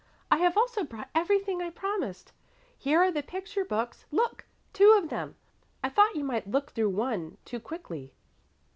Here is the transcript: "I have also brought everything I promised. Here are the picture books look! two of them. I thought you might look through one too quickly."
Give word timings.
"I 0.31 0.37
have 0.37 0.57
also 0.57 0.83
brought 0.83 1.11
everything 1.13 1.61
I 1.61 1.69
promised. 1.69 2.31
Here 2.75 3.03
are 3.03 3.11
the 3.11 3.21
picture 3.21 3.63
books 3.63 4.05
look! 4.09 4.45
two 4.73 4.93
of 4.97 5.09
them. 5.09 5.35
I 5.83 5.89
thought 5.89 6.15
you 6.15 6.23
might 6.23 6.49
look 6.49 6.71
through 6.71 6.89
one 6.89 7.37
too 7.45 7.59
quickly." 7.59 8.15